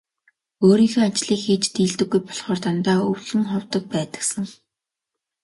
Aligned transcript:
Өдрийнхөө 0.67 1.03
ажлыг 1.07 1.39
хийж 1.45 1.63
дийлдэггүй 1.75 2.21
болохоор 2.25 2.59
дандаа 2.65 2.99
өлөн 3.13 3.43
ховдог 3.51 3.83
байдагсан. 3.93 4.45